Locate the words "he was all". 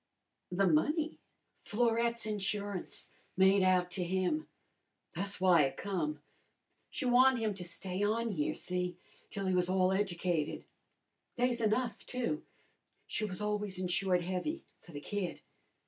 9.45-9.91